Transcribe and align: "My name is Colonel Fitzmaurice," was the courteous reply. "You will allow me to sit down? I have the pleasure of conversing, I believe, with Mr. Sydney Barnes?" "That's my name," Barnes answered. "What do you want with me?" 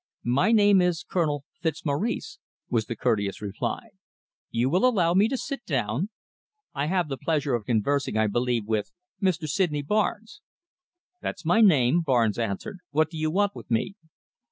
"My 0.25 0.51
name 0.51 0.81
is 0.81 1.03
Colonel 1.03 1.43
Fitzmaurice," 1.61 2.39
was 2.71 2.87
the 2.87 2.95
courteous 2.95 3.39
reply. 3.39 3.89
"You 4.49 4.67
will 4.67 4.83
allow 4.83 5.13
me 5.13 5.27
to 5.27 5.37
sit 5.37 5.63
down? 5.63 6.09
I 6.73 6.87
have 6.87 7.07
the 7.07 7.19
pleasure 7.21 7.53
of 7.53 7.65
conversing, 7.67 8.17
I 8.17 8.25
believe, 8.25 8.65
with 8.65 8.91
Mr. 9.21 9.47
Sydney 9.47 9.83
Barnes?" 9.83 10.41
"That's 11.21 11.45
my 11.45 11.61
name," 11.61 12.01
Barnes 12.01 12.39
answered. 12.39 12.79
"What 12.89 13.11
do 13.11 13.17
you 13.19 13.29
want 13.29 13.53
with 13.55 13.69
me?" 13.69 13.93